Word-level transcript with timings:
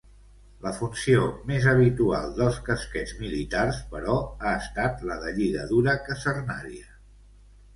La 0.61 0.69
funció 0.75 1.25
més 1.49 1.67
habitual 1.73 2.33
dels 2.39 2.57
casquets 2.69 3.13
militars, 3.19 3.83
però, 3.93 4.17
ha 4.39 4.55
estat 4.63 5.05
la 5.11 5.19
de 5.27 5.35
lligadura 5.37 5.97
casernària. 6.09 6.91